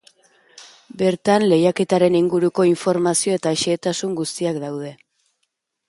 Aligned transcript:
Bertan, 1.01 1.45
lehiaketaren 1.51 2.17
inguruko 2.21 2.67
informazio 2.73 3.39
eta 3.41 3.55
xehetasun 3.65 4.21
guztiak 4.23 4.63
daude. 4.65 4.95